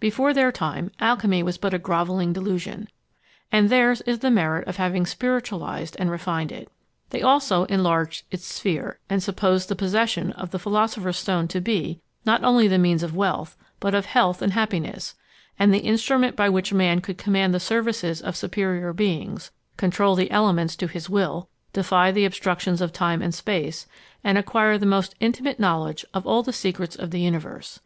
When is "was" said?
1.42-1.56